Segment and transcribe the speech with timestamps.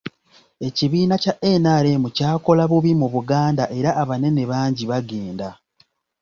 [0.67, 5.49] Ekibiina kya NRM kyakola bubi mu Buganda era abanene bangi bagenda.